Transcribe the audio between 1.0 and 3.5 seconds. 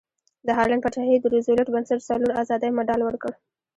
د روزولټ بنسټ څلور ازادۍ مډال ورکړ.